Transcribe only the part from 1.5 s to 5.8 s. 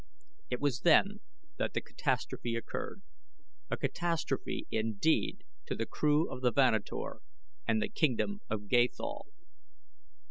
that the catastrophe occurred a catastrophe indeed to